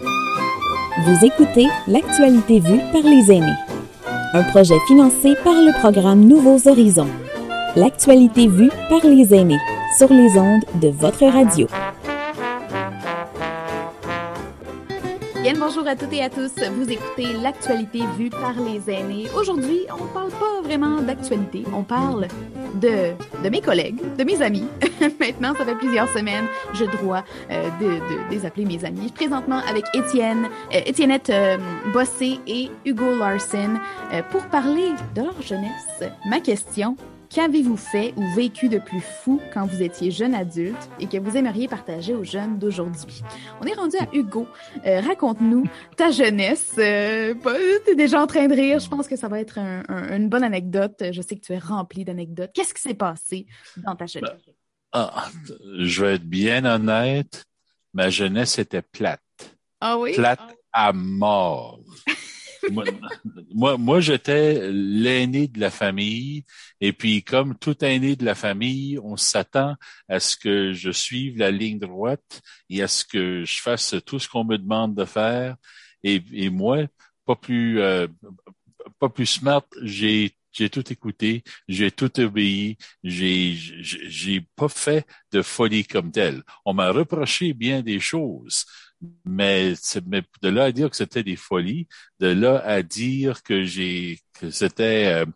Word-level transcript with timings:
Vous 0.00 1.24
écoutez 1.24 1.66
L'actualité 1.88 2.60
vue 2.60 2.80
par 2.92 3.02
les 3.02 3.32
aînés, 3.32 3.56
un 4.32 4.42
projet 4.44 4.78
financé 4.86 5.34
par 5.42 5.54
le 5.54 5.76
programme 5.80 6.20
Nouveaux 6.20 6.68
Horizons. 6.68 7.08
L'actualité 7.74 8.46
vue 8.46 8.70
par 8.88 9.04
les 9.04 9.34
aînés 9.34 9.58
sur 9.96 10.12
les 10.12 10.38
ondes 10.38 10.64
de 10.80 10.88
votre 10.88 11.24
radio. 11.26 11.66
Bien 15.42 15.54
bonjour 15.58 15.86
à 15.86 15.96
toutes 15.96 16.12
et 16.12 16.22
à 16.22 16.30
tous. 16.30 16.52
Vous 16.76 16.90
écoutez 16.90 17.32
l'actualité 17.42 18.00
vue 18.18 18.30
par 18.30 18.54
les 18.60 18.92
aînés. 18.92 19.26
Aujourd'hui, 19.36 19.80
on 19.90 20.04
ne 20.04 20.10
parle 20.10 20.30
pas 20.30 20.60
vraiment 20.62 21.00
d'actualité. 21.00 21.64
On 21.74 21.82
parle 21.82 22.28
de, 22.74 23.12
de 23.42 23.48
mes 23.48 23.60
collègues, 23.60 24.00
de 24.16 24.24
mes 24.24 24.42
amis. 24.42 24.66
Maintenant, 25.20 25.54
ça 25.54 25.64
fait 25.64 25.74
plusieurs 25.74 26.08
semaines, 26.08 26.46
je 26.74 26.84
dois 27.02 27.24
euh, 27.50 27.68
de, 27.80 27.86
de, 27.86 28.30
les 28.30 28.44
appeler 28.46 28.64
mes 28.64 28.84
amis. 28.84 29.10
Présentement 29.12 29.60
avec 29.68 29.84
Étienne, 29.94 30.48
euh, 30.74 30.80
Étiennette 30.86 31.30
euh, 31.30 31.56
Bossé 31.92 32.38
et 32.46 32.70
Hugo 32.84 33.16
Larson 33.16 33.78
euh, 34.12 34.22
pour 34.30 34.46
parler 34.46 34.92
de 35.14 35.22
leur 35.22 35.40
jeunesse. 35.42 36.10
Ma 36.28 36.40
question, 36.40 36.96
Qu'avez-vous 37.30 37.76
fait 37.76 38.14
ou 38.16 38.24
vécu 38.34 38.68
de 38.70 38.78
plus 38.78 39.02
fou 39.02 39.40
quand 39.52 39.66
vous 39.66 39.82
étiez 39.82 40.10
jeune 40.10 40.34
adulte 40.34 40.88
et 40.98 41.06
que 41.06 41.18
vous 41.18 41.36
aimeriez 41.36 41.68
partager 41.68 42.14
aux 42.14 42.24
jeunes 42.24 42.58
d'aujourd'hui? 42.58 43.22
On 43.60 43.66
est 43.66 43.74
rendu 43.74 43.96
à 43.98 44.08
Hugo. 44.14 44.46
Euh, 44.86 45.00
Raconte-nous 45.00 45.64
ta 45.96 46.10
jeunesse. 46.10 46.74
Euh, 46.78 47.34
tu 47.84 47.90
es 47.92 47.94
déjà 47.94 48.22
en 48.22 48.26
train 48.26 48.46
de 48.46 48.54
rire. 48.54 48.78
Je 48.78 48.88
pense 48.88 49.08
que 49.08 49.16
ça 49.16 49.28
va 49.28 49.40
être 49.40 49.58
un, 49.58 49.82
un, 49.88 50.16
une 50.16 50.28
bonne 50.30 50.42
anecdote. 50.42 51.02
Je 51.12 51.20
sais 51.20 51.36
que 51.36 51.44
tu 51.44 51.52
es 51.52 51.58
rempli 51.58 52.04
d'anecdotes. 52.04 52.50
Qu'est-ce 52.54 52.72
qui 52.72 52.80
s'est 52.80 52.94
passé 52.94 53.46
dans 53.76 53.94
ta 53.94 54.06
jeunesse? 54.06 54.30
Ben, 54.46 54.52
ah, 54.92 55.28
je 55.80 56.04
vais 56.04 56.14
être 56.14 56.24
bien 56.24 56.64
honnête. 56.64 57.44
Ma 57.92 58.08
jeunesse 58.08 58.58
était 58.58 58.82
plate. 58.82 59.20
Ah 59.80 59.98
oui? 59.98 60.14
Plate 60.14 60.40
à 60.72 60.92
mort. 60.94 61.80
moi, 63.54 63.76
moi, 63.76 64.00
j'étais 64.00 64.70
l'aîné 64.70 65.48
de 65.48 65.60
la 65.60 65.70
famille. 65.70 66.44
Et 66.80 66.92
puis, 66.92 67.22
comme 67.22 67.56
tout 67.58 67.84
aîné 67.84 68.16
de 68.16 68.24
la 68.24 68.34
famille, 68.34 68.98
on 69.02 69.16
s'attend 69.16 69.76
à 70.08 70.20
ce 70.20 70.36
que 70.36 70.72
je 70.72 70.90
suive 70.90 71.38
la 71.38 71.50
ligne 71.50 71.78
droite 71.78 72.42
et 72.70 72.82
à 72.82 72.88
ce 72.88 73.04
que 73.04 73.44
je 73.44 73.60
fasse 73.60 73.94
tout 74.06 74.18
ce 74.18 74.28
qu'on 74.28 74.44
me 74.44 74.58
demande 74.58 74.94
de 74.94 75.04
faire. 75.04 75.56
Et, 76.02 76.50
moi, 76.50 76.86
pas 77.24 77.36
plus, 77.36 77.80
euh, 77.80 78.06
pas 78.98 79.08
plus 79.08 79.26
smart, 79.26 79.64
j'ai 79.82 80.34
j'ai 80.50 80.70
tout 80.70 80.92
écouté, 80.92 81.44
j'ai 81.68 81.90
tout 81.92 82.18
obéi, 82.20 82.78
j'ai 83.04 83.54
j'ai 83.54 84.40
pas 84.56 84.68
fait 84.68 85.06
de 85.30 85.42
folie 85.42 85.84
comme 85.84 86.10
telle. 86.10 86.42
On 86.64 86.74
m'a 86.74 86.90
reproché 86.90 87.52
bien 87.52 87.82
des 87.82 88.00
choses, 88.00 88.64
mais, 89.24 89.74
mais, 90.06 90.22
de 90.42 90.48
là 90.48 90.64
à 90.64 90.72
dire 90.72 90.90
que 90.90 90.96
c'était 90.96 91.22
des 91.22 91.36
folies, 91.36 91.86
de 92.20 92.28
là 92.28 92.58
à 92.64 92.82
dire 92.82 93.42
que 93.42 93.64
j'ai 93.64 94.20
que 94.34 94.50
c'était 94.50 95.06
euh, 95.06 95.26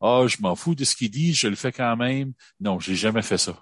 ah 0.00 0.20
oh, 0.20 0.28
je 0.28 0.38
m'en 0.40 0.54
fous 0.54 0.74
de 0.74 0.84
ce 0.84 0.96
qu'il 0.96 1.10
dit, 1.10 1.32
je 1.32 1.48
le 1.48 1.56
fais 1.56 1.72
quand 1.72 1.96
même. 1.96 2.32
Non, 2.60 2.78
j'ai 2.80 2.94
jamais 2.94 3.22
fait 3.22 3.38
ça. 3.38 3.58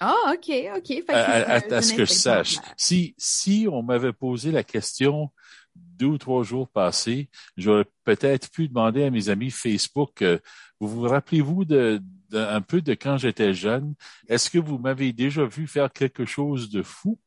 Ah 0.00 0.14
oh, 0.14 0.32
ok 0.34 0.50
ok. 0.76 0.86
Fait 0.86 1.12
à, 1.12 1.56
à, 1.56 1.74
à 1.74 1.82
ce 1.82 1.94
que 1.94 2.04
je 2.04 2.12
sache, 2.12 2.56
si 2.76 3.14
si 3.16 3.66
on 3.70 3.82
m'avait 3.82 4.12
posé 4.12 4.50
la 4.50 4.62
question 4.62 5.32
deux 5.74 6.06
ou 6.06 6.18
trois 6.18 6.42
jours 6.42 6.68
passés, 6.68 7.30
j'aurais 7.56 7.86
peut-être 8.04 8.50
pu 8.50 8.68
demander 8.68 9.04
à 9.04 9.10
mes 9.10 9.28
amis 9.28 9.50
Facebook, 9.50 10.22
euh, 10.22 10.38
vous 10.80 10.88
vous 10.88 11.02
rappelez-vous 11.02 11.64
de, 11.64 12.02
de, 12.30 12.38
un 12.38 12.60
peu 12.60 12.80
de 12.82 12.92
quand 12.94 13.16
j'étais 13.16 13.54
jeune? 13.54 13.94
Est-ce 14.28 14.50
que 14.50 14.58
vous 14.58 14.78
m'avez 14.78 15.12
déjà 15.12 15.44
vu 15.44 15.66
faire 15.66 15.92
quelque 15.92 16.24
chose 16.24 16.70
de 16.70 16.82
fou? 16.82 17.18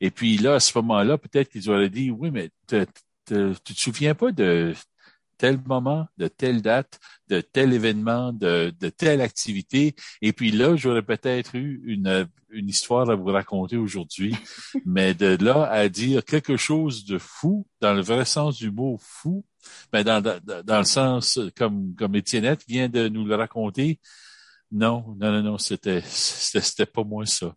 Et 0.00 0.10
puis 0.10 0.36
là, 0.38 0.54
à 0.54 0.60
ce 0.60 0.76
moment-là, 0.78 1.18
peut-être 1.18 1.50
qu'ils 1.50 1.70
auraient 1.70 1.90
dit, 1.90 2.10
oui, 2.10 2.30
mais 2.30 2.50
te, 2.66 2.84
te, 3.24 3.54
tu 3.64 3.74
te 3.74 3.80
souviens 3.80 4.14
pas 4.14 4.32
de 4.32 4.74
tel 5.38 5.60
moment, 5.66 6.06
de 6.16 6.28
telle 6.28 6.62
date, 6.62 7.00
de 7.28 7.40
tel 7.40 7.72
événement, 7.72 8.32
de, 8.32 8.72
de 8.78 8.88
telle 8.88 9.20
activité? 9.20 9.94
Et 10.22 10.32
puis 10.32 10.50
là, 10.50 10.76
j'aurais 10.76 11.02
peut-être 11.02 11.56
eu 11.56 11.82
une, 11.86 12.28
une 12.50 12.68
histoire 12.68 13.10
à 13.10 13.14
vous 13.14 13.26
raconter 13.26 13.76
aujourd'hui. 13.76 14.34
Mais 14.84 15.14
de 15.14 15.36
là 15.42 15.64
à 15.64 15.88
dire 15.88 16.24
quelque 16.24 16.56
chose 16.56 17.04
de 17.04 17.18
fou, 17.18 17.66
dans 17.80 17.94
le 17.94 18.02
vrai 18.02 18.24
sens 18.24 18.56
du 18.58 18.70
mot 18.70 18.96
fou, 19.00 19.44
mais 19.94 20.04
dans, 20.04 20.20
dans, 20.20 20.38
dans 20.62 20.78
le 20.78 20.84
sens 20.84 21.40
comme, 21.56 21.94
comme 21.94 22.14
Étiennette 22.16 22.64
vient 22.68 22.90
de 22.90 23.08
nous 23.08 23.24
le 23.24 23.34
raconter, 23.34 23.98
non, 24.70 25.16
non, 25.18 25.32
non, 25.32 25.42
non, 25.42 25.58
c'était, 25.58 26.02
c'était 26.04 26.86
pas 26.86 27.04
moi 27.04 27.24
ça. 27.26 27.54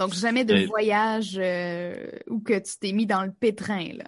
Donc, 0.00 0.14
jamais 0.14 0.46
de 0.46 0.64
voyage 0.64 1.34
euh, 1.36 1.94
où 2.26 2.40
que 2.40 2.58
tu 2.58 2.78
t'es 2.80 2.92
mis 2.92 3.04
dans 3.04 3.22
le 3.22 3.32
pétrin, 3.32 3.92
là. 3.98 4.06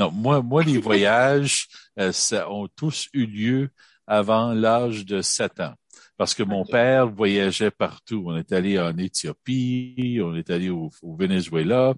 Non, 0.00 0.10
moi, 0.10 0.42
moi, 0.42 0.64
les 0.64 0.78
voyages, 0.78 1.68
euh, 2.00 2.10
ça 2.10 2.50
ont 2.50 2.66
tous 2.66 3.08
eu 3.12 3.24
lieu 3.24 3.70
avant 4.08 4.52
l'âge 4.52 5.06
de 5.06 5.22
7 5.22 5.60
ans. 5.60 5.74
Parce 6.16 6.34
que 6.34 6.42
mon 6.42 6.62
okay. 6.62 6.72
père 6.72 7.06
voyageait 7.08 7.70
partout. 7.70 8.24
On 8.26 8.36
est 8.36 8.50
allé 8.50 8.80
en 8.80 8.98
Éthiopie, 8.98 10.18
on 10.20 10.34
est 10.34 10.50
allé 10.50 10.70
au, 10.70 10.90
au 11.02 11.14
Venezuela, 11.14 11.94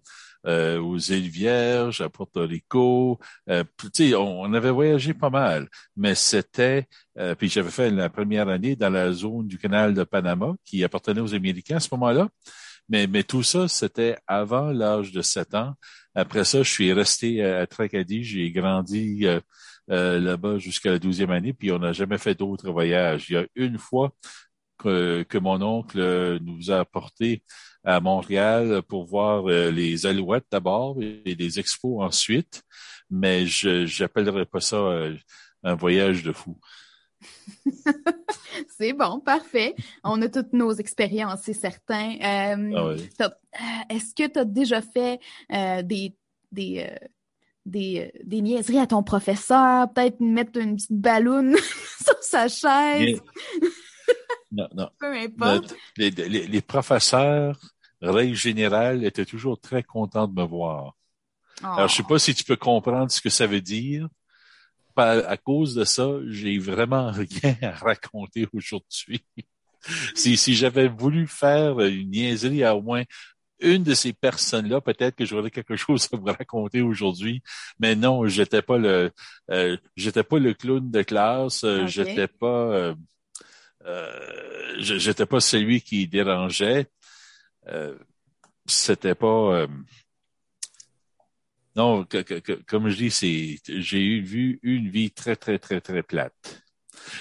euh, 0.47 0.79
aux 0.79 0.99
îles 0.99 1.31
Vierges, 1.31 2.03
à 2.03 2.11
Porto 2.11 2.43
Rico. 2.43 3.19
Euh, 3.49 3.65
on, 4.13 4.17
on 4.17 4.53
avait 4.53 4.71
voyagé 4.71 5.15
pas 5.15 5.31
mal, 5.31 5.69
mais 5.97 6.15
c'était. 6.15 6.87
Euh, 7.19 7.35
puis 7.35 7.49
j'avais 7.49 7.71
fait 7.71 7.91
la 7.91 8.11
première 8.11 8.49
année 8.49 8.77
dans 8.77 8.91
la 8.91 9.13
zone 9.13 9.47
du 9.47 9.57
canal 9.57 9.95
de 9.95 10.05
Panama 10.05 10.55
qui 10.63 10.85
appartenait 10.85 11.23
aux 11.23 11.35
Américains 11.35 11.77
à 11.77 11.81
ce 11.81 11.89
moment-là. 11.93 12.29
Mais, 12.89 13.23
tout 13.23 13.43
ça, 13.43 13.69
c'était 13.69 14.17
avant 14.27 14.71
l'âge 14.73 15.13
de 15.13 15.21
7 15.23 15.55
ans. 15.55 15.75
Après 16.15 16.45
ça, 16.45 16.63
je 16.63 16.71
suis 16.71 16.93
resté 16.93 17.45
à 17.45 17.67
Tracadie. 17.67 18.25
J'ai 18.25 18.51
grandi 18.51 19.27
euh, 19.27 19.41
euh, 19.91 20.19
là-bas 20.19 20.59
jusqu'à 20.59 20.93
la 20.93 20.99
douzième 20.99 21.31
année, 21.31 21.53
puis 21.53 21.71
on 21.71 21.79
n'a 21.79 21.93
jamais 21.93 22.19
fait 22.19 22.35
d'autres 22.35 22.71
voyages. 22.71 23.27
Il 23.29 23.35
y 23.35 23.37
a 23.37 23.47
une 23.57 23.79
fois 23.79 24.13
que, 24.79 25.27
mon 25.39 25.61
oncle 25.63 26.39
nous 26.41 26.71
a 26.71 26.81
apporté 26.81 27.43
à 27.85 28.01
Montréal 28.01 28.83
pour 28.89 29.07
voir 29.07 29.49
euh, 29.49 29.71
les 29.71 30.07
alouettes 30.07 30.47
d'abord 30.51 30.97
et 31.03 31.35
les 31.35 31.59
expos 31.59 32.03
ensuite, 32.03 32.63
mais 33.11 33.47
je 33.47 34.03
n'appellerais 34.03 34.47
pas 34.47 34.61
ça 34.61 34.79
un 35.63 35.75
voyage 35.75 36.23
de 36.23 36.33
fou. 36.33 36.59
c'est 38.79 38.93
bon, 38.93 39.21
parfait. 39.21 39.75
On 40.05 40.21
a 40.23 40.29
toutes 40.29 40.53
nos 40.53 40.73
expériences, 40.73 41.41
c'est 41.43 41.53
certain. 41.53 42.15
Euh, 42.15 42.73
ah 42.77 42.89
oui. 42.89 43.09
Est-ce 43.91 44.15
que 44.15 44.29
tu 44.31 44.39
as 44.39 44.45
déjà 44.45 44.83
fait 44.83 45.21
euh, 45.53 45.83
des, 45.83 46.17
des, 46.53 46.89
euh, 46.89 47.07
des, 47.67 48.13
des, 48.25 48.41
niaiseries 48.41 48.79
à 48.79 48.87
ton 48.87 49.03
professeur? 49.03 49.93
Peut-être 49.93 50.21
mettre 50.21 50.59
une 50.59 50.77
petite 50.77 50.93
balloune 50.93 51.57
sur 52.05 52.23
sa 52.23 52.49
chaise? 52.49 53.21
Non, 54.53 54.69
non. 54.75 54.89
Peu 55.01 55.15
importe. 55.15 55.75
Les, 55.97 56.11
les, 56.11 56.47
les 56.47 56.63
professeurs, 56.63 57.59
règle 58.01 58.37
générale, 58.37 59.05
étaient 59.05 59.27
toujours 59.27 59.61
très 59.61 59.83
contents 59.83 60.29
de 60.29 60.41
me 60.41 60.47
voir. 60.47 60.95
Oh. 61.63 61.67
Alors, 61.67 61.89
je 61.89 61.97
sais 61.97 62.03
pas 62.05 62.19
si 62.19 62.35
tu 62.35 62.45
peux 62.45 62.57
comprendre 62.57 63.11
ce 63.11 63.21
que 63.21 63.31
ça 63.31 63.47
veut 63.47 63.61
dire 63.61 64.09
à 64.99 65.37
cause 65.37 65.75
de 65.75 65.85
ça, 65.85 66.09
j'ai 66.27 66.59
vraiment 66.59 67.11
rien 67.43 67.57
à 67.63 67.71
raconter 67.73 68.47
aujourd'hui. 68.53 69.23
si 70.15 70.37
si 70.37 70.55
j'avais 70.55 70.89
voulu 70.89 71.27
faire 71.27 71.81
une 71.81 72.11
niaiserie 72.11 72.65
à 72.65 72.75
au 72.77 72.83
moins 72.83 73.05
une 73.61 73.83
de 73.83 73.95
ces 73.95 74.13
personnes-là, 74.13 74.81
peut-être 74.81 75.17
que 75.17 75.25
j'aurais 75.25 75.51
quelque 75.51 75.77
chose 75.77 76.09
à 76.13 76.17
vous 76.17 76.27
raconter 76.27 76.81
aujourd'hui, 76.81 77.43
mais 77.79 77.97
non, 77.97 78.27
j'étais 78.27 78.63
pas 78.63 78.79
le 78.79 79.11
euh, 79.51 79.77
j'étais 79.97 80.23
pas 80.23 80.39
le 80.39 80.55
clown 80.55 80.91
de 80.91 81.03
classe, 81.03 81.65
euh, 81.65 81.83
okay. 81.83 81.89
j'étais 81.89 82.29
pas 82.29 82.47
euh, 82.73 82.95
euh 83.87 84.75
j'étais 84.79 85.27
pas 85.27 85.41
celui 85.41 85.81
qui 85.83 86.07
dérangeait. 86.07 86.87
Euh, 87.69 87.99
c'était 88.67 89.15
pas 89.15 89.67
non, 91.79 92.05
que, 92.05 92.19
que, 92.23 92.41
que, 92.41 92.53
comme 92.67 92.89
je 92.89 92.97
dis, 92.97 93.11
c'est 93.13 93.59
j'ai 93.81 94.03
eu 94.03 94.21
vu 94.21 94.59
une 94.65 94.91
vie 94.91 95.13
très 95.13 95.37
très 95.37 95.61
très 95.61 95.81
très 95.81 96.03
plate. 96.03 96.65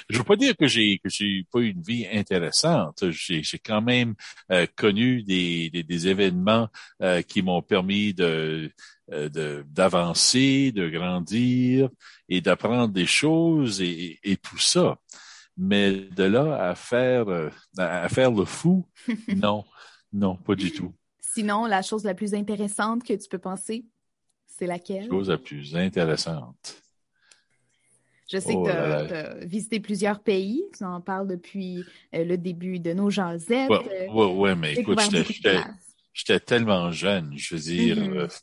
Je 0.10 0.18
veux 0.18 0.24
pas 0.24 0.36
dire 0.36 0.58
que 0.58 0.66
j'ai 0.66 0.98
que 0.98 1.10
j'ai 1.10 1.46
pas 1.52 1.60
une 1.60 1.84
vie 1.84 2.08
intéressante. 2.12 3.12
J'ai 3.12 3.60
quand 3.60 3.84
même 3.84 4.16
euh, 4.52 4.66
connu 4.76 5.22
des, 5.22 5.70
des, 5.70 5.84
des 5.84 6.08
événements 6.08 6.70
euh, 7.04 7.22
qui 7.22 7.44
m'ont 7.44 7.62
permis 7.62 8.16
de 8.16 8.72
de 9.12 9.64
d'avancer, 9.70 10.72
de 10.72 10.90
grandir 10.90 11.90
et 12.28 12.42
d'apprendre 12.42 12.92
des 12.92 13.06
choses 13.06 13.80
et, 13.80 14.20
et, 14.24 14.38
tout 14.38 14.58
ça. 14.58 14.98
Mais 15.56 15.92
de 15.92 16.24
là 16.24 16.70
à 16.70 16.74
faire 16.74 17.28
à 17.78 18.10
faire 18.10 18.32
le 18.32 18.46
fou, 18.46 18.88
non, 19.36 19.66
non, 20.12 20.36
pas 20.36 20.56
du 20.56 20.72
tout. 20.72 20.96
Sinon, 21.22 21.68
la 21.68 21.84
chose 21.84 22.04
la 22.04 22.16
plus 22.16 22.34
intéressante 22.34 23.04
que 23.04 23.14
tu 23.14 23.30
peux 23.30 23.38
penser, 23.38 23.86
c'est 24.58 24.68
laquelle? 24.68 25.08
Chose 25.08 25.30
la 25.30 25.38
plus 25.38 25.76
intéressante. 25.76 26.82
Je 28.32 28.40
sais 28.40 28.54
oh 28.54 28.64
que 28.64 28.70
tu 28.70 28.76
as, 28.76 29.32
as, 29.32 29.46
visité 29.46 29.80
plusieurs 29.80 30.20
pays. 30.20 30.64
Tu 30.78 30.84
en 30.84 31.00
parles 31.00 31.28
depuis 31.28 31.86
euh, 32.14 32.26
le 32.26 32.38
début 32.38 32.80
de 32.80 32.92
nos 32.92 33.10
jasettes. 33.10 33.70
Oui, 33.70 33.78
ouais, 34.12 34.34
ouais, 34.34 34.56
mais 34.56 34.74
écoute, 34.74 35.00
j'étais 36.14 36.40
tellement 36.40 36.92
jeune. 36.92 37.38
Je 37.38 37.56
veux 37.56 37.62
dire, 37.62 37.98
mm 37.98 38.26
-hmm. 38.26 38.42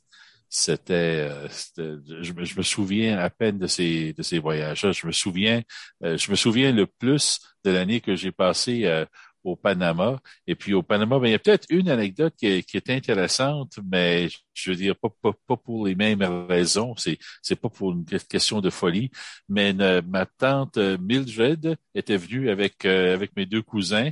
c'était, 0.48 1.28
je, 1.76 2.32
je, 2.44 2.56
me 2.56 2.62
souviens 2.62 3.18
à 3.18 3.28
peine 3.28 3.58
de 3.58 3.66
ces 3.66 4.14
de 4.14 4.22
ces 4.22 4.38
voyages. 4.38 4.86
Je 4.90 5.06
me 5.06 5.12
souviens, 5.12 5.62
je 6.00 6.30
me 6.30 6.36
souviens 6.36 6.72
le 6.72 6.86
plus 6.86 7.40
de 7.64 7.70
l'année 7.70 8.00
que 8.00 8.14
j'ai 8.16 8.32
passée 8.32 9.04
au 9.44 9.56
Panama. 9.56 10.18
Et 10.46 10.54
puis 10.54 10.74
au 10.74 10.82
Panama, 10.82 11.18
ben, 11.18 11.28
il 11.28 11.32
y 11.32 11.34
a 11.34 11.38
peut-être 11.38 11.66
une 11.70 11.88
anecdote 11.88 12.34
qui 12.36 12.46
est, 12.46 12.90
intéressante, 12.90 13.78
mais 13.90 14.28
je 14.54 14.70
veux 14.70 14.76
dire 14.76 14.96
pas, 14.96 15.10
pas, 15.22 15.56
pour 15.56 15.86
les 15.86 15.94
mêmes 15.94 16.22
raisons. 16.48 16.94
C'est 16.96 17.18
c'est 17.42 17.56
pas 17.56 17.68
pour 17.68 17.92
une 17.92 18.04
question 18.04 18.60
de 18.60 18.70
folie, 18.70 19.10
mais 19.48 19.72
ma 20.02 20.26
tante 20.26 20.78
Mildred 20.78 21.76
était 21.94 22.16
venue 22.16 22.50
avec 22.50 22.84
euh, 22.84 23.14
avec 23.14 23.36
mes 23.36 23.46
deux 23.46 23.62
cousins 23.62 24.10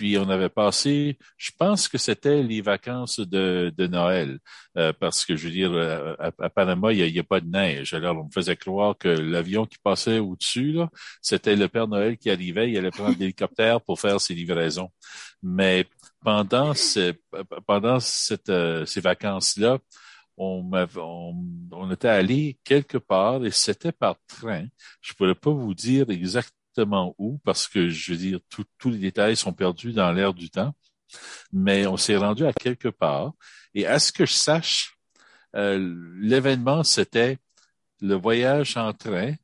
puis 0.00 0.16
on 0.16 0.30
avait 0.30 0.48
passé, 0.48 1.18
je 1.36 1.50
pense 1.58 1.86
que 1.86 1.98
c'était 1.98 2.42
les 2.42 2.62
vacances 2.62 3.20
de, 3.20 3.70
de 3.76 3.86
Noël, 3.86 4.38
euh, 4.78 4.94
parce 4.98 5.26
que 5.26 5.36
je 5.36 5.44
veux 5.44 5.52
dire, 5.52 5.70
euh, 5.74 6.14
à, 6.18 6.48
Panama, 6.48 6.90
il 6.94 7.12
n'y 7.12 7.18
a, 7.18 7.20
a, 7.20 7.22
pas 7.22 7.42
de 7.42 7.50
neige. 7.50 7.92
Alors 7.92 8.16
on 8.16 8.24
me 8.24 8.30
faisait 8.30 8.56
croire 8.56 8.96
que 8.96 9.08
l'avion 9.08 9.66
qui 9.66 9.76
passait 9.76 10.18
au-dessus, 10.18 10.78
c'était 11.20 11.54
le 11.54 11.68
Père 11.68 11.86
Noël 11.86 12.16
qui 12.16 12.30
arrivait, 12.30 12.70
il 12.70 12.78
allait 12.78 12.90
prendre 12.90 13.14
l'hélicoptère 13.18 13.82
pour 13.82 14.00
faire 14.00 14.18
ses 14.22 14.32
livraisons. 14.32 14.88
Mais 15.42 15.84
pendant, 16.24 16.72
pendant 17.66 18.00
cette, 18.00 18.48
euh, 18.48 18.86
ces 18.86 19.02
vacances-là, 19.02 19.80
on, 20.38 20.66
on, 20.96 21.34
on, 21.72 21.90
était 21.90 22.08
allé 22.08 22.58
quelque 22.64 22.96
part 22.96 23.44
et 23.44 23.50
c'était 23.50 23.92
par 23.92 24.16
train. 24.26 24.64
Je 25.02 25.12
pourrais 25.12 25.34
pas 25.34 25.50
vous 25.50 25.74
dire 25.74 26.08
exactement 26.08 26.59
où, 27.18 27.38
parce 27.44 27.68
que 27.68 27.88
je 27.88 28.12
veux 28.12 28.18
dire, 28.18 28.40
tous 28.48 28.90
les 28.90 28.98
détails 28.98 29.36
sont 29.36 29.52
perdus 29.52 29.92
dans 29.92 30.12
l'air 30.12 30.34
du 30.34 30.50
temps, 30.50 30.74
mais 31.52 31.86
on 31.86 31.96
s'est 31.96 32.16
rendu 32.16 32.46
à 32.46 32.52
quelque 32.52 32.88
part. 32.88 33.32
Et 33.74 33.86
à 33.86 33.98
ce 33.98 34.12
que 34.12 34.26
je 34.26 34.32
sache, 34.32 34.96
euh, 35.56 35.94
l'événement, 36.20 36.84
c'était 36.84 37.38
le 38.00 38.14
voyage 38.14 38.76
en 38.76 38.92
train, 38.92 39.34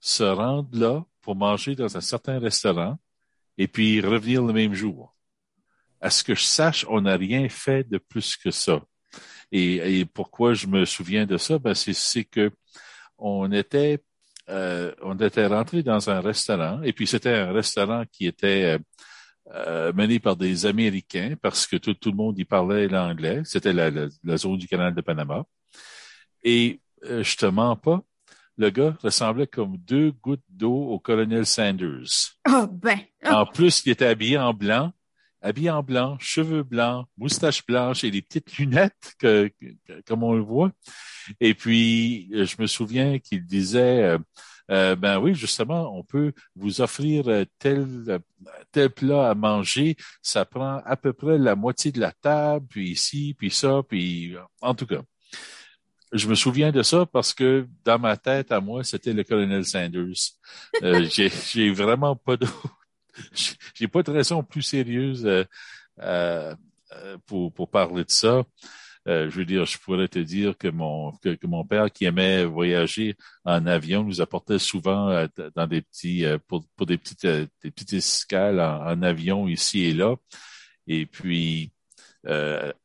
se 0.00 0.22
rendre 0.22 0.68
là 0.78 1.04
pour 1.20 1.36
manger 1.36 1.74
dans 1.74 1.96
un 1.96 2.00
certain 2.00 2.38
restaurant 2.38 2.98
et 3.58 3.68
puis 3.68 4.00
revenir 4.00 4.42
le 4.42 4.52
même 4.52 4.74
jour. 4.74 5.16
À 6.00 6.10
ce 6.10 6.22
que 6.22 6.34
je 6.34 6.42
sache, 6.42 6.86
on 6.88 7.02
n'a 7.02 7.16
rien 7.16 7.48
fait 7.48 7.84
de 7.88 7.98
plus 7.98 8.36
que 8.36 8.50
ça. 8.50 8.82
Et, 9.52 10.04
pourquoi 10.12 10.54
je 10.54 10.66
me 10.66 10.84
souviens 10.84 11.24
de 11.24 11.36
ça? 11.36 11.58
Ben 11.58 11.74
c'est 11.74 12.24
que 12.24 12.50
on 13.18 13.50
était 13.52 14.02
euh, 14.48 14.92
on 15.02 15.16
était 15.16 15.46
rentré 15.46 15.82
dans 15.82 16.08
un 16.08 16.20
restaurant, 16.20 16.80
et 16.82 16.92
puis 16.92 17.06
c'était 17.06 17.34
un 17.34 17.52
restaurant 17.52 18.04
qui 18.10 18.26
était 18.26 18.76
euh, 18.76 18.78
euh, 19.54 19.92
mené 19.92 20.20
par 20.20 20.36
des 20.36 20.66
Américains, 20.66 21.34
parce 21.40 21.66
que 21.66 21.76
tout, 21.76 21.94
tout 21.94 22.10
le 22.10 22.16
monde 22.16 22.38
y 22.38 22.44
parlait 22.44 22.88
l'anglais. 22.88 23.42
C'était 23.44 23.72
la, 23.72 23.90
la, 23.90 24.36
zone 24.36 24.58
du 24.58 24.68
canal 24.68 24.94
de 24.94 25.00
Panama. 25.00 25.44
Et 26.42 26.80
je 27.02 27.36
te 27.36 27.46
mens 27.46 27.76
pas, 27.76 28.02
le 28.56 28.70
gars 28.70 28.96
ressemblait 29.02 29.46
comme 29.46 29.76
deux 29.76 30.12
gouttes 30.22 30.44
d'eau 30.48 30.90
au 30.90 30.98
colonel 30.98 31.44
Sanders. 31.44 32.36
Oh 32.48 32.66
ben. 32.68 33.00
En 33.24 33.46
plus, 33.46 33.84
il 33.84 33.92
était 33.92 34.06
habillé 34.06 34.38
en 34.38 34.54
blanc, 34.54 34.92
habillé 35.46 35.70
en 35.70 35.82
blanc, 35.82 36.16
cheveux 36.18 36.64
blancs, 36.64 37.06
moustache 37.16 37.64
blanche 37.64 38.02
et 38.02 38.10
des 38.10 38.20
petites 38.20 38.58
lunettes 38.58 39.14
que, 39.18 39.50
comme 40.06 40.24
on 40.24 40.34
le 40.34 40.42
voit. 40.42 40.72
Et 41.40 41.54
puis, 41.54 42.28
euh, 42.34 42.44
je 42.44 42.60
me 42.60 42.66
souviens 42.66 43.18
qu'il 43.20 43.44
disait, 43.44 44.02
euh, 44.02 44.18
euh, 44.72 44.96
ben 44.96 45.20
oui, 45.20 45.34
justement, 45.34 45.96
on 45.96 46.02
peut 46.02 46.32
vous 46.56 46.80
offrir 46.80 47.24
tel 47.60 48.20
tel 48.72 48.90
plat 48.90 49.30
à 49.30 49.34
manger. 49.34 49.96
Ça 50.22 50.44
prend 50.44 50.82
à 50.84 50.96
peu 50.96 51.12
près 51.12 51.38
la 51.38 51.54
moitié 51.54 51.92
de 51.92 52.00
la 52.00 52.10
table, 52.10 52.66
puis 52.68 52.90
ici, 52.90 53.34
puis 53.38 53.50
ça, 53.50 53.82
puis 53.88 54.34
en 54.60 54.74
tout 54.74 54.86
cas. 54.86 55.02
Je 56.12 56.28
me 56.28 56.34
souviens 56.34 56.72
de 56.72 56.82
ça 56.82 57.04
parce 57.04 57.34
que 57.34 57.68
dans 57.84 57.98
ma 57.98 58.16
tête, 58.16 58.50
à 58.50 58.60
moi, 58.60 58.84
c'était 58.84 59.12
le 59.12 59.22
colonel 59.24 59.64
Sanders. 59.64 60.38
j'ai 61.10 61.70
vraiment 61.70 62.16
pas 62.16 62.36
de, 62.36 62.46
j'ai 63.74 63.88
pas 63.88 64.02
de 64.02 64.10
raison 64.10 64.42
plus 64.42 64.62
sérieuse 64.62 65.28
pour, 67.26 67.52
pour 67.52 67.70
parler 67.70 68.04
de 68.04 68.10
ça. 68.10 68.44
Euh, 69.08 69.30
je 69.30 69.38
veux 69.38 69.44
dire, 69.44 69.64
je 69.66 69.78
pourrais 69.78 70.08
te 70.08 70.18
dire 70.18 70.58
que 70.58 70.68
mon 70.68 71.12
que, 71.18 71.46
mon 71.46 71.64
père 71.64 71.92
qui 71.92 72.06
aimait 72.06 72.44
voyager 72.44 73.16
en 73.44 73.64
avion 73.66 74.02
nous 74.02 74.20
apportait 74.20 74.58
souvent 74.58 75.10
euh, 75.10 75.26
dans 75.54 75.66
des 75.68 75.82
petits 75.82 76.24
euh, 76.24 76.38
pour, 76.48 76.66
pour 76.76 76.86
des 76.86 76.98
petites 76.98 77.26
des 77.26 77.70
petites 77.70 77.92
escales 77.92 78.60
en, 78.60 79.02
avion 79.02 79.46
ici 79.46 79.84
et 79.84 79.92
là. 79.94 80.16
Et 80.88 81.06
puis 81.06 81.72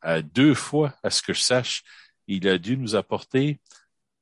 à 0.01 0.21
deux 0.21 0.53
fois, 0.53 0.93
à 1.03 1.09
ce 1.09 1.23
que 1.23 1.33
je 1.33 1.41
sache, 1.41 1.81
il 2.27 2.47
a 2.47 2.59
dû 2.59 2.77
nous 2.77 2.95
apporter 2.95 3.59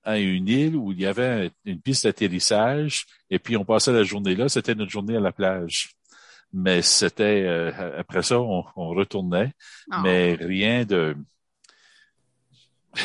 à 0.03 0.17
une 0.19 0.47
île 0.47 0.77
où 0.77 0.93
il 0.93 1.01
y 1.01 1.05
avait 1.05 1.51
une 1.65 1.81
piste 1.81 2.05
d'atterrissage 2.05 3.05
et 3.29 3.39
puis 3.39 3.57
on 3.57 3.65
passait 3.65 3.91
la 3.91 4.03
journée 4.03 4.35
là. 4.35 4.49
C'était 4.49 4.75
notre 4.75 4.91
journée 4.91 5.17
à 5.17 5.19
la 5.19 5.33
plage 5.33 5.91
mais 6.51 6.81
c'était 6.81 7.47
après 7.97 8.23
ça 8.23 8.39
on, 8.39 8.63
retournait, 8.75 9.53
ah. 9.91 10.01
mais 10.03 10.37
rien 10.39 10.85
de 10.85 11.15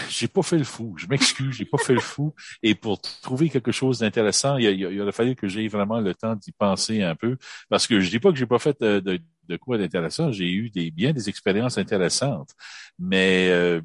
j'ai 0.08 0.28
pas 0.28 0.42
fait 0.42 0.58
le 0.58 0.64
fou. 0.64 0.94
Je 0.96 1.06
m'excuse, 1.06 1.54
j'ai 1.54 1.64
pas 1.64 1.78
fait 1.78 1.94
le 1.94 2.00
fou. 2.00 2.34
Et 2.62 2.74
pour 2.74 3.00
trouver 3.00 3.48
quelque 3.48 3.72
chose 3.72 3.98
d'intéressant, 3.98 4.56
il, 4.56 4.66
il, 4.66 5.00
aurait 5.00 5.12
fallu 5.12 5.34
que 5.34 5.48
j'aie 5.48 5.68
vraiment 5.68 6.00
le 6.00 6.14
temps 6.14 6.34
d'y 6.36 6.52
penser 6.52 7.02
un 7.02 7.14
peu. 7.14 7.36
Parce 7.68 7.86
que 7.86 8.00
je 8.00 8.10
dis 8.10 8.18
pas 8.18 8.30
que 8.30 8.38
j'ai 8.38 8.46
pas 8.46 8.58
fait 8.58 8.80
de, 8.80 9.00
de, 9.00 9.20
de 9.48 9.56
quoi 9.56 9.78
d'intéressant. 9.78 10.32
J'ai 10.32 10.50
eu 10.50 10.70
des, 10.70 10.90
bien 10.90 11.12
des 11.12 11.28
expériences 11.28 11.78
intéressantes. 11.78 12.50
Mais 12.98 13.48
euh, 13.50 13.80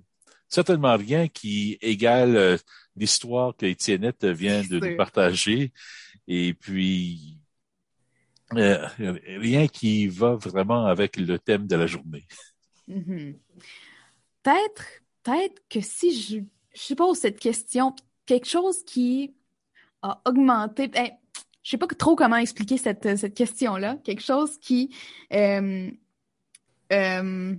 certainement 0.48 0.96
rien 0.96 1.28
qui 1.28 1.78
égale 1.82 2.36
euh, 2.36 2.58
l'histoire 2.96 3.56
que 3.56 3.66
Étiennette 3.66 4.26
vient 4.26 4.62
de 4.64 4.80
nous 4.80 4.98
partager. 4.98 5.74
Et 6.28 6.54
puis, 6.54 7.39
euh, 8.56 8.88
rien 8.98 9.68
qui 9.68 10.08
va 10.08 10.36
vraiment 10.36 10.86
avec 10.86 11.18
le 11.18 11.38
thème 11.38 11.68
de 11.68 11.76
la 11.76 11.88
journée. 11.88 12.26
Mm-hmm. 12.90 13.36
Peut-être 14.44 15.60
que 15.70 15.82
si 15.82 16.44
je, 16.74 16.94
pose 16.96 17.18
cette 17.20 17.40
question, 17.40 17.96
quelque 18.26 18.48
chose 18.48 18.84
qui 18.84 19.34
a 20.02 20.22
augmenté, 20.26 20.88
ben, 20.88 21.10
je 21.64 21.72
sais 21.72 21.78
pas 21.78 21.88
trop 21.88 22.16
comment 22.16 22.38
expliquer 22.38 22.78
cette, 22.78 23.18
cette 23.18 23.36
question-là, 23.36 23.98
quelque 24.04 24.24
chose 24.24 24.58
qui, 24.60 24.96
euh, 25.34 25.90
euh, 26.92 27.56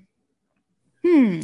hmm, 1.04 1.40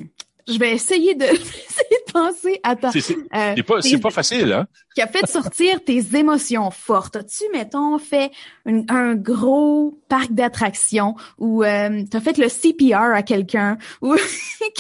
je 0.48 0.58
vais 0.58 0.72
essayer 0.72 1.14
de 1.14 1.26
penser 2.16 2.60
à 2.62 2.76
ta. 2.76 2.90
C'est 2.90 3.16
euh, 3.34 3.62
pas, 3.62 3.80
pas, 4.02 4.10
facile, 4.10 4.52
hein? 4.52 4.66
Qui 4.94 5.02
a 5.02 5.06
fait 5.06 5.26
sortir 5.26 5.82
tes 5.84 6.16
émotions 6.16 6.70
fortes. 6.70 7.16
As-tu, 7.16 7.44
mettons, 7.52 7.98
fait 7.98 8.30
un 8.66 9.14
gros 9.14 10.00
parc 10.08 10.32
d'attractions 10.32 11.14
ou 11.38 11.62
euh, 11.62 12.02
tu 12.10 12.16
as 12.16 12.20
fait 12.20 12.38
le 12.38 12.48
CPR 12.48 13.14
à 13.14 13.22
quelqu'un 13.22 13.78
ou 14.02 14.14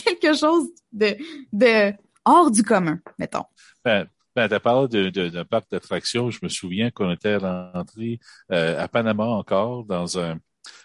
quelque 0.04 0.36
chose 0.36 0.68
de, 0.92 1.16
de 1.52 1.92
hors 2.24 2.50
du 2.50 2.62
commun, 2.62 3.00
mettons? 3.18 3.44
Ben, 3.84 4.06
ben, 4.34 4.48
tu 4.48 4.60
parlé 4.60 5.10
d'un 5.10 5.44
parc 5.44 5.70
d'attractions. 5.70 6.30
Je 6.30 6.40
me 6.42 6.48
souviens 6.48 6.90
qu'on 6.90 7.10
était 7.10 7.36
rentré 7.36 8.18
euh, 8.52 8.82
à 8.82 8.88
Panama 8.88 9.24
encore 9.24 9.84
dans 9.84 10.18
un 10.18 10.38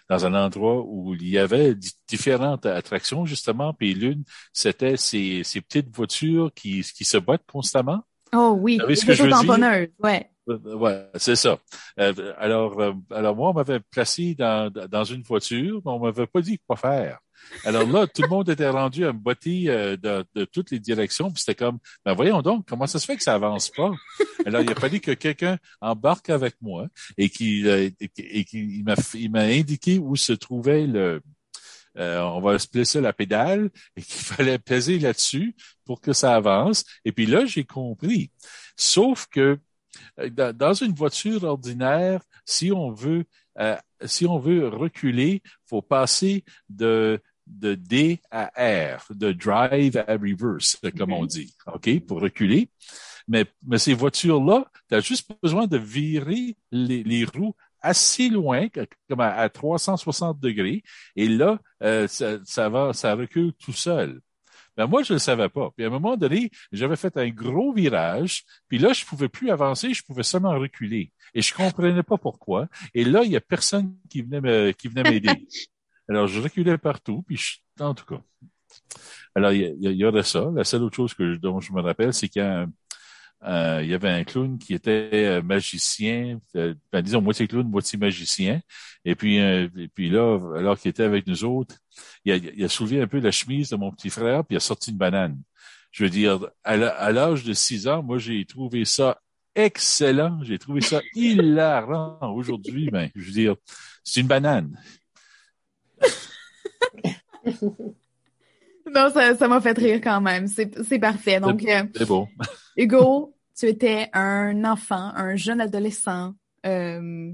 dans 0.08 0.26
un 0.26 0.34
endroit 0.34 0.82
où 0.84 1.14
il 1.14 1.28
y 1.28 1.38
avait 1.38 1.74
différentes 2.08 2.66
attractions, 2.66 3.24
justement, 3.26 3.72
puis 3.72 3.94
l'une, 3.94 4.24
c'était 4.52 4.96
ces, 4.96 5.42
ces 5.44 5.60
petites 5.60 5.94
voitures 5.94 6.52
qui, 6.54 6.82
qui 6.82 7.04
se 7.04 7.18
battent 7.18 7.46
constamment. 7.50 8.02
Oh 8.34 8.56
oui, 8.58 8.78
je 8.88 9.22
veux 9.22 9.28
ouais. 10.00 10.28
Euh, 10.48 10.76
ouais, 10.76 11.08
c'est 11.16 11.36
ça. 11.36 11.58
Euh, 12.00 12.34
alors, 12.38 12.80
euh, 12.80 12.92
alors 13.10 13.36
moi, 13.36 13.50
on 13.50 13.52
m'avait 13.54 13.80
placé 13.80 14.34
dans, 14.34 14.70
dans 14.70 15.04
une 15.04 15.22
voiture, 15.22 15.80
mais 15.84 15.90
on 15.92 16.00
m'avait 16.00 16.26
pas 16.26 16.40
dit 16.40 16.58
quoi 16.66 16.76
faire. 16.76 17.18
Alors 17.64 17.86
là, 17.86 18.06
tout 18.06 18.22
le 18.22 18.28
monde 18.28 18.48
était 18.48 18.68
rendu 18.68 19.04
à 19.04 19.12
me 19.12 19.18
botter 19.18 19.68
euh, 19.68 19.96
de, 19.96 20.24
de, 20.34 20.44
toutes 20.44 20.70
les 20.70 20.78
directions. 20.78 21.30
Puis 21.30 21.40
c'était 21.40 21.54
comme, 21.54 21.78
ben 22.04 22.14
voyons 22.14 22.42
donc, 22.42 22.66
comment 22.66 22.86
ça 22.86 22.98
se 22.98 23.06
fait 23.06 23.16
que 23.16 23.22
ça 23.22 23.34
avance 23.34 23.70
pas? 23.70 23.92
Alors, 24.46 24.62
il 24.62 24.70
a 24.70 24.74
fallu 24.74 25.00
que 25.00 25.12
quelqu'un 25.12 25.58
embarque 25.80 26.30
avec 26.30 26.56
moi 26.60 26.88
et 27.18 27.28
qui 27.28 27.66
euh, 27.68 27.90
et 28.18 28.44
qui 28.44 28.82
m'a 28.84 28.94
il 29.14 29.30
m'a 29.30 29.42
indiqué 29.42 29.98
où 29.98 30.16
se 30.16 30.32
trouvait 30.32 30.86
le 30.86 31.20
euh, 31.98 32.20
on 32.20 32.40
va 32.40 32.58
se 32.58 32.66
placer 32.66 33.00
la 33.00 33.12
pédale 33.12 33.70
et 33.96 34.02
qu'il 34.02 34.14
fallait 34.22 34.58
peser 34.58 34.98
là-dessus 34.98 35.54
pour 35.84 36.00
que 36.00 36.12
ça 36.12 36.34
avance. 36.34 36.84
Et 37.04 37.12
puis 37.12 37.26
là, 37.26 37.44
j'ai 37.44 37.64
compris. 37.64 38.30
Sauf 38.76 39.26
que 39.26 39.58
dans 40.16 40.72
une 40.72 40.94
voiture 40.94 41.44
ordinaire, 41.44 42.22
si 42.46 42.72
on 42.72 42.90
veut 42.90 43.24
si 44.06 44.26
on 44.26 44.38
veut 44.38 44.68
reculer, 44.68 45.42
faut 45.66 45.82
passer 45.82 46.44
de 46.68 47.20
de 47.46 47.74
D 47.74 48.20
à 48.30 48.50
R, 48.56 49.06
de 49.10 49.32
drive 49.32 49.96
à 49.96 50.12
reverse, 50.16 50.78
comme 50.96 51.12
on 51.12 51.26
dit, 51.26 51.54
OK, 51.66 52.00
pour 52.06 52.20
reculer. 52.20 52.70
Mais, 53.28 53.46
mais 53.66 53.78
ces 53.78 53.94
voitures-là, 53.94 54.66
tu 54.88 54.94
as 54.94 55.00
juste 55.00 55.30
besoin 55.42 55.66
de 55.66 55.78
virer 55.78 56.56
les, 56.70 57.02
les 57.02 57.24
roues 57.24 57.54
assez 57.80 58.28
loin, 58.28 58.68
comme 59.08 59.20
à, 59.20 59.48
360 59.48 60.38
degrés, 60.38 60.82
et 61.16 61.28
là, 61.28 61.58
euh, 61.82 62.06
ça, 62.06 62.38
ça, 62.44 62.68
va, 62.68 62.92
ça 62.92 63.14
recule 63.14 63.52
tout 63.54 63.72
seul. 63.72 64.20
Mais 64.76 64.86
moi, 64.86 65.02
je 65.02 65.12
ne 65.12 65.16
le 65.16 65.20
savais 65.20 65.48
pas. 65.48 65.70
Puis 65.76 65.84
à 65.84 65.88
un 65.88 65.90
moment 65.90 66.16
donné, 66.16 66.50
j'avais 66.70 66.96
fait 66.96 67.16
un 67.16 67.28
gros 67.28 67.72
virage, 67.72 68.44
puis 68.68 68.78
là, 68.78 68.92
je 68.92 69.04
pouvais 69.04 69.28
plus 69.28 69.50
avancer, 69.50 69.92
je 69.92 70.02
pouvais 70.02 70.22
seulement 70.22 70.58
reculer. 70.58 71.12
Et 71.34 71.42
je 71.42 71.52
comprenais 71.52 72.02
pas 72.02 72.18
pourquoi. 72.18 72.68
Et 72.94 73.04
là, 73.04 73.22
il 73.24 73.32
y 73.32 73.36
a 73.36 73.40
personne 73.40 73.94
qui 74.08 74.22
venait 74.22 74.40
me, 74.40 74.72
qui 74.72 74.88
venait 74.88 75.02
m'aider. 75.02 75.28
Alors, 76.08 76.26
je 76.26 76.40
reculais 76.40 76.78
partout, 76.78 77.22
puis 77.26 77.36
je, 77.36 77.58
en 77.82 77.94
tout 77.94 78.04
cas. 78.04 78.20
Alors, 79.34 79.52
il 79.52 79.60
y, 79.60 79.86
il 79.86 79.96
y 79.96 80.04
aurait 80.04 80.22
ça. 80.22 80.50
La 80.54 80.64
seule 80.64 80.82
autre 80.82 80.96
chose 80.96 81.14
que 81.14 81.36
dont 81.36 81.60
je 81.60 81.72
me 81.72 81.80
rappelle, 81.80 82.12
c'est 82.12 82.28
qu'il 82.28 82.42
y 82.42 83.48
euh, 83.48 83.82
y 83.84 83.94
avait 83.94 84.08
un 84.08 84.24
clown 84.24 84.58
qui 84.58 84.74
était 84.74 85.10
euh, 85.12 85.42
magicien, 85.42 86.38
euh, 86.56 86.74
ben, 86.92 87.02
disons 87.02 87.20
moitié 87.20 87.48
clown, 87.48 87.68
moitié 87.68 87.98
magicien. 87.98 88.60
Et 89.04 89.14
puis, 89.16 89.36
et 89.38 89.88
puis 89.94 90.10
là, 90.10 90.38
alors 90.56 90.78
qu'il 90.78 90.90
était 90.90 91.02
avec 91.02 91.26
nous 91.26 91.44
autres, 91.44 91.76
il 92.24 92.32
a, 92.32 92.36
il 92.36 92.64
a, 92.64 92.68
soulevé 92.68 93.02
un 93.02 93.08
peu 93.08 93.18
la 93.18 93.32
chemise 93.32 93.70
de 93.70 93.76
mon 93.76 93.90
petit 93.90 94.10
frère, 94.10 94.44
puis 94.44 94.54
il 94.54 94.58
a 94.58 94.60
sorti 94.60 94.90
une 94.92 94.96
banane. 94.96 95.40
Je 95.90 96.04
veux 96.04 96.10
dire, 96.10 96.38
à 96.64 97.12
l'âge 97.12 97.44
de 97.44 97.52
six 97.52 97.88
ans, 97.88 98.02
moi, 98.02 98.18
j'ai 98.18 98.44
trouvé 98.46 98.84
ça 98.84 99.20
excellent. 99.54 100.42
J'ai 100.42 100.58
trouvé 100.58 100.80
ça 100.80 101.00
hilarant. 101.14 102.18
Aujourd'hui, 102.34 102.90
ben, 102.90 103.10
je 103.14 103.26
veux 103.26 103.32
dire, 103.32 103.56
c'est 104.04 104.20
une 104.20 104.26
banane. 104.26 104.78
non, 108.86 109.10
ça, 109.12 109.48
m'a 109.48 109.60
fait 109.60 109.78
rire 109.78 110.00
quand 110.02 110.20
même. 110.20 110.46
C'est 110.48 110.98
parfait. 110.98 111.40
Donc, 111.40 111.64
c'est 111.94 112.06
bon. 112.06 112.28
Hugo, 112.76 113.34
tu 113.56 113.66
étais 113.66 114.08
un 114.12 114.64
enfant, 114.64 115.12
un 115.14 115.36
jeune 115.36 115.60
adolescent, 115.60 116.34
euh, 116.66 117.32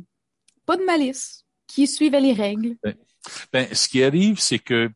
pas 0.67 0.77
de 0.77 0.85
malice, 0.85 1.45
qui 1.67 1.87
suivait 1.87 2.21
les 2.21 2.33
règles. 2.33 2.77
Ben, 2.83 2.95
ben 3.53 3.69
ce 3.73 3.89
qui 3.89 4.03
arrive, 4.03 4.41
c'est 4.41 4.59
que 4.59 4.91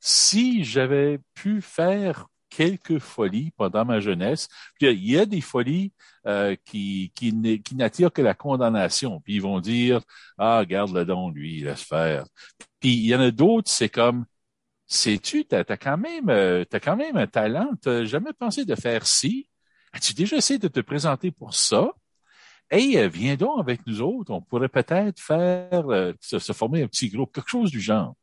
si 0.00 0.64
j'avais 0.64 1.18
pu 1.34 1.60
faire 1.60 2.26
quelques 2.50 2.98
folies 2.98 3.52
pendant 3.56 3.84
ma 3.84 4.00
jeunesse, 4.00 4.48
puis 4.74 4.90
il 4.90 5.10
y 5.10 5.18
a 5.18 5.26
des 5.26 5.40
folies 5.40 5.92
euh, 6.26 6.56
qui, 6.64 7.12
qui, 7.14 7.32
n'attirent 7.74 8.12
que 8.12 8.22
la 8.22 8.34
condamnation. 8.34 9.20
Puis 9.20 9.34
ils 9.34 9.42
vont 9.42 9.60
dire 9.60 10.00
Ah, 10.36 10.64
garde-le 10.66 11.04
don, 11.04 11.30
lui, 11.30 11.60
laisse 11.60 11.82
faire. 11.82 12.24
Puis 12.80 12.94
il 12.94 13.06
y 13.06 13.14
en 13.14 13.20
a 13.20 13.30
d'autres, 13.30 13.70
c'est 13.70 13.88
comme 13.88 14.24
Sais-tu, 14.90 15.44
t'as 15.44 15.64
as 15.68 15.76
quand 15.76 15.98
même 15.98 16.30
euh, 16.30 16.64
t'as 16.64 16.80
quand 16.80 16.96
même 16.96 17.18
un 17.18 17.26
talent, 17.26 17.70
t'as 17.82 18.04
jamais 18.04 18.32
pensé 18.32 18.64
de 18.64 18.74
faire 18.74 19.06
ci. 19.06 19.50
As-tu 19.92 20.14
déjà 20.14 20.36
essayé 20.36 20.58
de 20.58 20.68
te 20.68 20.80
présenter 20.80 21.30
pour 21.30 21.54
ça? 21.54 21.92
Hey, 22.70 22.96
euh, 22.96 23.08
viens 23.08 23.36
donc 23.36 23.60
avec 23.60 23.86
nous 23.86 24.00
autres, 24.00 24.32
on 24.32 24.40
pourrait 24.40 24.70
peut-être 24.70 25.20
faire 25.20 25.90
euh, 25.90 26.14
se, 26.20 26.38
former 26.54 26.82
un 26.82 26.88
petit 26.88 27.10
groupe, 27.10 27.34
quelque 27.34 27.50
chose 27.50 27.70
du 27.70 27.80
genre. 27.80 28.14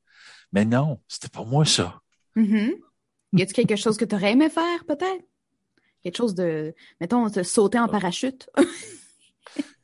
Mais 0.52 0.66
non, 0.66 1.00
c'était 1.08 1.30
pas 1.30 1.44
moi 1.44 1.66
ça. 1.66 2.02
Mm-hmm. 2.36 2.74
Y 3.34 3.42
a-t-il 3.44 3.68
quelque 3.68 3.76
chose 3.76 3.98
que 3.98 4.06
tu 4.06 4.16
aurais 4.16 4.32
aimé 4.32 4.50
faire, 4.50 4.86
peut-être? 4.88 5.24
Quelque 6.02 6.18
chose 6.18 6.34
de, 6.34 6.74
mettons, 7.00 7.30
te 7.30 7.44
sauter 7.44 7.78
en 7.78 7.88
parachute? 7.88 8.50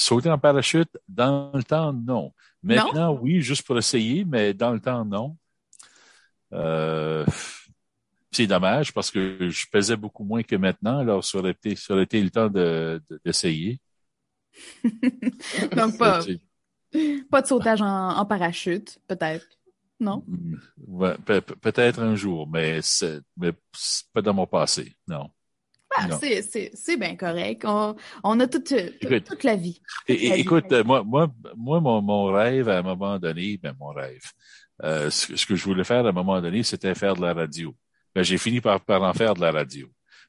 sauter 0.00 0.30
en 0.30 0.38
parachute, 0.38 0.98
dans 1.08 1.52
le 1.54 1.62
temps, 1.62 1.92
non. 1.92 2.32
Maintenant, 2.62 3.12
oui, 3.12 3.40
juste 3.40 3.66
pour 3.66 3.78
essayer, 3.78 4.24
mais 4.24 4.54
dans 4.54 4.72
le 4.72 4.80
temps, 4.80 5.04
non. 5.04 5.36
Euh, 6.52 7.24
c'est 8.30 8.46
dommage 8.46 8.92
parce 8.92 9.10
que 9.10 9.50
je 9.50 9.66
pesais 9.70 9.96
beaucoup 9.96 10.24
moins 10.24 10.42
que 10.42 10.56
maintenant, 10.56 10.98
alors 10.98 11.24
ça 11.24 11.38
aurait 11.38 11.50
été, 11.50 11.76
ça 11.76 11.94
aurait 11.94 12.04
été 12.04 12.22
le 12.22 12.30
temps 12.30 12.48
d'essayer. 13.24 13.78
Donc, 15.76 15.98
pas, 15.98 16.20
pas 17.30 17.42
de 17.42 17.46
sautage 17.46 17.82
en, 17.82 18.24
parachute, 18.26 18.98
peut-être. 19.06 19.46
Non? 19.98 20.24
Ouais, 20.86 21.14
peut-être 21.18 22.00
un 22.00 22.14
jour, 22.14 22.48
mais 22.48 22.80
c'est 22.82 23.20
pas 24.14 24.22
dans 24.22 24.32
mon 24.32 24.46
passé, 24.46 24.96
non. 25.06 25.30
Ah, 25.96 26.08
c'est 26.20 26.96
bien 26.96 27.16
correct. 27.16 27.64
On, 27.64 27.96
on 28.22 28.40
a 28.40 28.46
toute, 28.46 28.72
toute, 29.26 29.44
la 29.44 29.56
vie. 29.56 29.80
écoute, 30.06 30.70
moi, 30.84 31.02
moi, 31.04 31.32
moi 31.56 31.80
mon, 31.80 32.00
mon, 32.00 32.26
rêve 32.26 32.68
à 32.68 32.78
un 32.78 32.82
moment 32.82 33.18
donné, 33.18 33.58
ben 33.60 33.74
mon 33.78 33.88
rêve, 33.88 34.22
euh, 34.84 35.10
ce, 35.10 35.36
ce, 35.36 35.46
que 35.46 35.56
je 35.56 35.64
voulais 35.64 35.84
faire 35.84 36.06
à 36.06 36.10
un 36.10 36.12
moment 36.12 36.40
donné, 36.40 36.62
c'était 36.62 36.94
faire 36.94 37.14
de 37.14 37.22
la 37.22 37.34
radio 37.34 37.74
ben, 38.14 38.22
j'ai 38.22 38.38
fini 38.38 38.60
par, 38.60 38.80
par 38.80 39.02
en 39.02 39.12
faire 39.12 39.34
de 39.34 39.40
la 39.40 39.52
radio. 39.52 39.88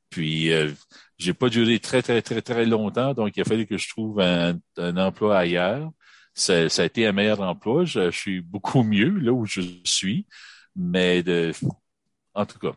Puis 0.10 0.52
euh, 0.52 0.72
j'ai 1.18 1.34
pas 1.34 1.50
duré 1.50 1.80
très, 1.80 2.02
très, 2.02 2.22
très, 2.22 2.42
très 2.42 2.66
longtemps, 2.66 3.14
donc 3.14 3.36
il 3.38 3.42
a 3.42 3.46
fallu 3.46 3.66
que 3.66 3.78
je 3.78 3.90
trouve 3.90 4.20
un, 4.20 4.60
un 4.78 4.98
emploi 4.98 5.38
ailleurs. 5.38 5.90
Ça, 6.34 6.70
ça, 6.70 6.84
a 6.84 6.86
été 6.86 7.06
un 7.06 7.12
meilleur 7.12 7.42
emploi. 7.42 7.86
Je, 7.86 8.12
suis 8.12 8.42
beaucoup 8.42 8.84
mieux 8.84 9.10
là 9.10 9.34
où 9.34 9.46
je 9.46 9.62
suis. 9.84 10.28
Mais 10.76 11.24
de 11.24 11.52
en 12.34 12.46
tout 12.46 12.60
cas. 12.60 12.74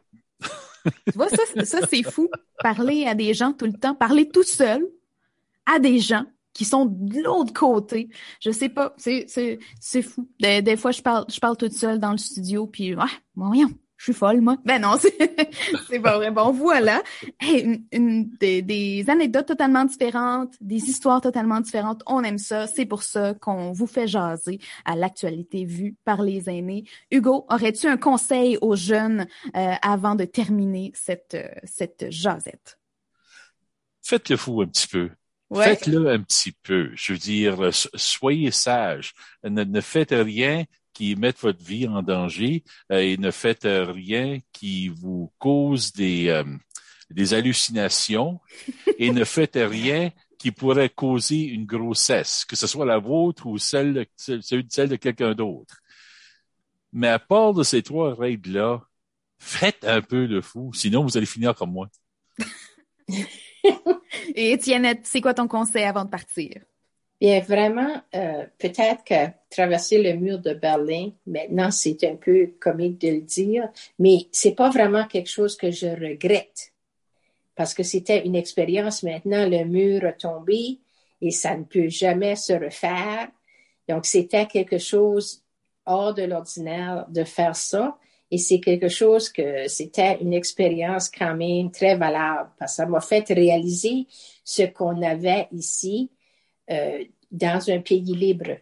Tu 0.85 1.13
vois, 1.15 1.29
ça, 1.29 1.65
ça 1.65 1.81
c'est 1.89 2.03
fou. 2.03 2.29
Parler 2.61 3.07
à 3.07 3.15
des 3.15 3.35
gens 3.35 3.53
tout 3.53 3.67
le 3.67 3.73
temps, 3.73 3.95
parler 3.95 4.29
tout 4.29 4.43
seul 4.43 4.87
à 5.67 5.79
des 5.79 5.99
gens 5.99 6.25
qui 6.53 6.65
sont 6.65 6.87
de 6.87 7.23
l'autre 7.23 7.53
côté. 7.53 8.09
Je 8.41 8.51
sais 8.51 8.69
pas, 8.69 8.95
c'est 8.97 9.27
fou. 10.03 10.29
Des, 10.41 10.63
des, 10.63 10.77
fois 10.77 10.93
je 10.93 11.03
parle 11.03 11.25
je 11.29 11.41
parle 11.41 11.57
toute 11.57 11.73
seule 11.73 11.99
dans 11.99 12.13
le 12.13 12.19
studio 12.19 12.67
puis 12.67 12.95
ah, 12.99 13.07
voyons, 13.35 13.71
je 14.05 14.13
suis 14.13 14.19
folle, 14.19 14.43
moi. 14.43 14.59
Ben 14.67 14.83
non, 14.83 14.99
c'est 15.89 15.99
pas 15.99 16.19
vrai. 16.19 16.31
Bon, 16.31 16.53
voilà. 16.53 17.03
une, 17.41 18.29
des, 18.39 19.05
anecdotes 19.09 19.47
totalement 19.47 19.87
différentes, 19.87 20.53
des 20.61 20.91
histoires 20.91 21.23
totalement 21.23 21.59
différentes. 21.61 22.03
On 22.07 22.23
aime 22.23 22.37
ça. 22.37 22.67
C'est 22.67 22.85
pour 22.85 23.03
ça 23.03 23.33
qu'on 23.33 23.73
vous 23.73 23.87
fait 23.87 24.07
jaser 24.07 24.61
à 24.85 24.95
l'actualité 24.95 25.65
vue 25.65 25.97
par 26.05 26.21
les 26.21 26.51
aînés. 26.51 26.85
Hugo, 27.11 27.47
aurais-tu 27.49 27.87
un 27.87 27.97
conseil 27.97 28.59
aux 28.61 28.77
jeunes 28.77 29.27
euh, 29.57 29.73
avant 29.81 30.17
de 30.17 30.27
terminer 30.27 30.93
cette, 30.95 31.33
euh, 31.33 31.49
cette 31.63 32.11
jasette? 32.11 32.79
Faites-le 34.03 34.37
fou 34.37 34.61
un 34.61 34.67
petit 34.67 34.89
peu. 34.89 35.09
Faites-le 35.51 36.11
un 36.11 36.21
petit 36.21 36.53
peu. 36.53 36.91
Je 36.95 37.15
veux 37.15 37.19
dire, 37.19 37.71
soyez 37.73 38.51
sage. 38.51 39.15
ne 39.45 39.81
faites 39.81 40.11
rien 40.13 40.67
qui 40.95 41.17
mettent 41.17 41.41
votre 41.41 41.63
vie 41.63 41.87
en 41.87 42.03
danger 42.03 42.65
euh, 42.91 43.01
et 43.01 43.17
ne 43.19 43.31
faites 43.31 43.67
rien 43.67 44.39
qui 44.53 44.89
vous 44.89 45.33
cause 45.39 45.93
des, 45.93 46.29
euh, 46.29 46.45
des 47.11 47.35
hallucinations 47.35 48.41
et 48.99 49.11
ne 49.11 49.25
faites 49.25 49.59
rien 49.61 50.11
qui 50.39 50.51
pourrait 50.51 50.91
causer 50.91 51.41
une 51.41 51.67
grossesse, 51.67 52.45
que 52.45 52.57
ce 52.57 52.67
soit 52.67 52.87
la 52.87 52.99
vôtre 52.99 53.47
ou 53.47 53.59
celle 53.59 53.95
de, 53.95 54.07
celle 54.17 54.89
de 54.89 54.97
quelqu'un 54.97 55.35
d'autre. 55.35 55.81
Mais 56.93 57.09
à 57.09 57.19
part 57.19 57.55
de 57.55 57.63
ces 57.63 57.83
trois 57.83 58.15
règles-là, 58.15 58.83
faites 59.39 59.85
un 59.85 60.01
peu 60.01 60.29
de 60.29 60.41
fou, 60.41 60.73
sinon 60.75 61.03
vous 61.03 61.17
allez 61.17 61.27
finir 61.27 61.55
comme 61.55 61.73
moi. 61.73 61.89
et 64.35 64.53
Étienne, 64.53 65.01
c'est 65.03 65.21
quoi 65.21 65.35
ton 65.35 65.49
conseil 65.49 65.85
avant 65.85 66.05
de 66.05 66.11
partir? 66.11 66.63
Bien, 67.25 67.41
vraiment, 67.41 68.03
euh, 68.15 68.45
peut-être 68.59 69.03
que 69.03 69.33
traverser 69.49 69.97
le 69.97 70.13
mur 70.13 70.41
de 70.41 70.53
Berlin, 70.53 71.09
maintenant, 71.27 71.71
c'est 71.71 72.05
un 72.05 72.17
peu 72.17 72.51
comique 72.61 73.01
de 73.01 73.09
le 73.09 73.23
dire, 73.23 73.67
mais 73.99 74.27
c'est 74.31 74.55
pas 74.55 74.69
vraiment 74.69 75.07
quelque 75.07 75.31
chose 75.31 75.57
que 75.57 75.71
je 75.71 75.87
regrette. 75.87 76.75
Parce 77.55 77.73
que 77.73 77.83
c'était 77.83 78.27
une 78.27 78.37
expérience 78.37 79.03
maintenant, 79.03 79.49
le 79.49 79.65
mur 79.65 80.05
a 80.05 80.13
tombé 80.13 80.81
et 81.23 81.31
ça 81.31 81.57
ne 81.57 81.65
peut 81.65 81.89
jamais 81.89 82.37
se 82.37 82.53
refaire. 82.53 83.29
Donc, 83.89 84.05
c'était 84.05 84.45
quelque 84.45 84.77
chose 84.77 85.43
hors 85.87 86.13
de 86.13 86.25
l'ordinaire 86.25 87.07
de 87.09 87.25
faire 87.25 87.57
ça. 87.57 87.97
Et 88.31 88.37
c'est 88.37 88.61
quelque 88.61 88.91
chose 88.91 89.31
que 89.31 89.67
c'était 89.67 90.19
une 90.21 90.35
expérience 90.35 91.09
quand 91.09 91.35
même 91.35 91.71
très 91.71 91.97
valable 91.97 92.51
parce 92.59 92.73
que 92.73 92.77
ça 92.77 92.87
m'a 92.87 93.01
fait 93.01 93.25
réaliser 93.33 94.09
ce 94.45 94.65
qu'on 94.65 95.01
avait 95.01 95.49
ici 95.53 96.11
euh, 96.71 97.05
dans 97.31 97.71
un 97.71 97.81
pays 97.81 98.15
libre. 98.15 98.59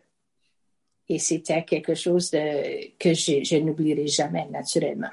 Et 1.09 1.19
c'était 1.19 1.65
quelque 1.65 1.95
chose 1.95 2.31
que 2.31 3.13
je, 3.13 3.45
je 3.45 3.57
n'oublierai 3.57 4.07
jamais, 4.07 4.47
naturellement. 4.51 5.11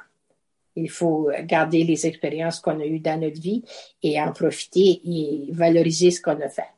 Il 0.75 0.89
faut 0.89 1.29
garder 1.43 1.83
les 1.83 2.05
expériences 2.05 2.59
qu'on 2.59 2.79
a 2.79 2.85
eues 2.85 2.99
dans 2.99 3.19
notre 3.19 3.41
vie 3.41 3.63
et 4.01 4.21
en 4.21 4.31
profiter 4.31 5.01
et 5.03 5.47
valoriser 5.51 6.11
ce 6.11 6.21
qu'on 6.21 6.39
a 6.39 6.47
fait. 6.47 6.69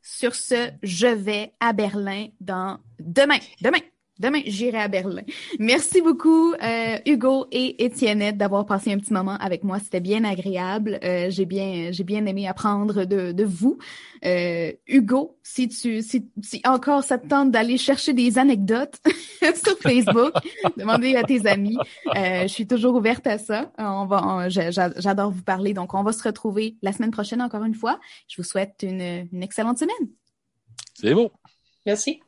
Sur 0.00 0.34
ce, 0.36 0.70
je 0.82 1.08
vais 1.08 1.52
à 1.58 1.72
Berlin 1.72 2.28
dans 2.40 2.78
demain. 3.00 3.38
Demain. 3.60 3.80
Demain, 4.18 4.40
j'irai 4.46 4.78
à 4.78 4.88
Berlin. 4.88 5.22
Merci 5.58 6.00
beaucoup, 6.00 6.54
euh, 6.54 6.98
Hugo 7.04 7.46
et 7.52 7.84
Étienne, 7.84 8.32
d'avoir 8.32 8.64
passé 8.64 8.90
un 8.90 8.98
petit 8.98 9.12
moment 9.12 9.36
avec 9.36 9.62
moi. 9.62 9.78
C'était 9.78 10.00
bien 10.00 10.24
agréable. 10.24 10.98
Euh, 11.04 11.28
j'ai 11.28 11.44
bien, 11.44 11.90
j'ai 11.92 12.04
bien 12.04 12.24
aimé 12.24 12.48
apprendre 12.48 13.04
de, 13.04 13.32
de 13.32 13.44
vous. 13.44 13.76
Euh, 14.24 14.72
Hugo, 14.86 15.36
si 15.42 15.68
tu, 15.68 16.00
si, 16.00 16.30
si 16.42 16.62
encore 16.64 17.04
ça 17.04 17.18
te 17.18 17.26
tente 17.28 17.50
d'aller 17.50 17.76
chercher 17.76 18.14
des 18.14 18.38
anecdotes 18.38 18.96
sur 19.64 19.78
Facebook, 19.78 20.32
demandez 20.78 21.14
à 21.16 21.22
tes 21.22 21.46
amis. 21.46 21.76
Euh, 22.16 22.42
je 22.42 22.48
suis 22.48 22.66
toujours 22.66 22.94
ouverte 22.94 23.26
à 23.26 23.36
ça. 23.36 23.70
On 23.76 24.06
va, 24.06 24.48
j'adore 24.48 25.30
vous 25.30 25.42
parler. 25.42 25.74
Donc, 25.74 25.92
on 25.92 26.02
va 26.02 26.12
se 26.12 26.22
retrouver 26.22 26.76
la 26.80 26.92
semaine 26.92 27.10
prochaine 27.10 27.42
encore 27.42 27.64
une 27.64 27.74
fois. 27.74 28.00
Je 28.28 28.36
vous 28.38 28.48
souhaite 28.48 28.76
une, 28.82 29.28
une 29.30 29.42
excellente 29.42 29.78
semaine. 29.78 30.08
C'est 30.94 31.12
beau. 31.12 31.30
Merci. 31.84 32.22